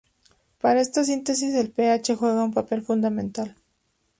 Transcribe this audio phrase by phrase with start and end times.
[0.59, 3.55] Para esta síntesis, el pH juega un papel fundamental.